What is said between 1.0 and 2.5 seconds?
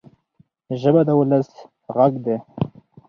د ولس ږغ دی.